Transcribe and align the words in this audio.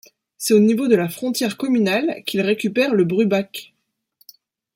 C'est 0.35 0.55
au 0.55 0.59
niveau 0.59 0.87
de 0.87 0.95
la 0.95 1.07
frontière 1.09 1.57
communale 1.57 2.23
qu'il 2.25 2.41
récupère 2.41 2.95
le 2.95 3.03
Brubach. 3.05 3.71